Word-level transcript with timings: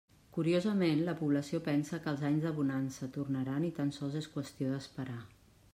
Curiosament, 0.35 1.03
la 1.09 1.13
població 1.19 1.59
pensa 1.67 1.99
que 2.05 2.09
els 2.13 2.23
anys 2.31 2.47
de 2.49 2.55
bonança 2.61 3.11
tornaran 3.19 3.69
i 3.69 3.71
tan 3.81 3.95
sols 4.01 4.21
és 4.23 4.33
qüestió 4.39 4.73
d'esperar. 4.75 5.23